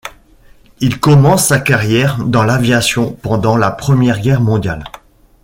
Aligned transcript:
Il 0.79 0.99
commence 0.99 1.45
sa 1.45 1.59
carrière 1.59 2.17
dans 2.23 2.41
l’aviation 2.41 3.11
pendant 3.21 3.55
la 3.55 3.69
Première 3.69 4.19
Guerre 4.19 4.41
mondiale. 4.41 4.83